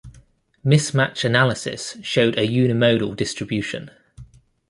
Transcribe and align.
Mismatch 0.65 1.23
analysis 1.23 1.95
showed 2.01 2.35
a 2.35 2.47
unimodal 2.47 3.15
distribution. 3.15 3.91